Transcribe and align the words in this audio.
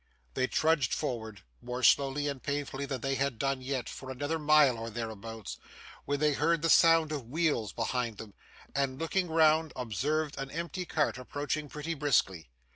They 0.33 0.47
trudged 0.47 0.95
forward, 0.95 1.43
more 1.61 1.83
slowly 1.83 2.27
and 2.27 2.41
painfully 2.41 2.87
than 2.87 3.01
they 3.01 3.13
had 3.13 3.37
done 3.37 3.61
yet, 3.61 3.87
for 3.87 4.09
another 4.09 4.39
mile 4.39 4.79
or 4.79 4.89
thereabouts, 4.89 5.59
when 6.05 6.19
they 6.19 6.33
heard 6.33 6.63
the 6.63 6.71
sound 6.71 7.11
of 7.11 7.29
wheels 7.29 7.71
behind 7.71 8.17
them, 8.17 8.33
and 8.73 8.97
looking 8.97 9.27
round 9.27 9.71
observed 9.75 10.39
an 10.39 10.49
empty 10.49 10.85
cart 10.85 11.19
approaching 11.19 11.69
pretty 11.69 11.93
briskly. 11.93 12.49